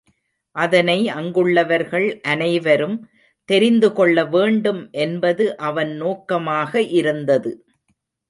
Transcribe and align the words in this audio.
அதனை 0.55 0.95
அங்குள்ளவர்கள் 1.09 2.07
அனைவரும் 2.23 2.95
தெரிந்து 3.49 3.89
கொள்ள 3.93 4.25
வேண்டும் 4.25 4.81
என்பது 5.01 5.45
அவன் 5.61 5.91
நோக்கமாக 5.95 6.81
இருந்தது. 6.91 7.51